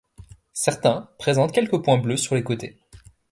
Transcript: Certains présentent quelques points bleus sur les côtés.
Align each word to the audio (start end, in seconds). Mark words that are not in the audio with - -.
Certains 0.55 1.11
présentent 1.19 1.51
quelques 1.51 1.83
points 1.83 1.99
bleus 1.99 2.17
sur 2.17 2.33
les 2.33 2.41
côtés. 2.43 2.79